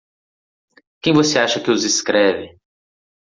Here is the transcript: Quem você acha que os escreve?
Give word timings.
Quem 0.99 1.13
você 1.13 1.37
acha 1.37 1.61
que 1.61 1.69
os 1.69 1.83
escreve? 1.83 2.57